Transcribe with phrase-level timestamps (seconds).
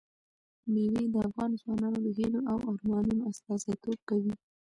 [0.71, 4.33] مېوې د افغان ځوانانو د هیلو او ارمانونو استازیتوب کوي.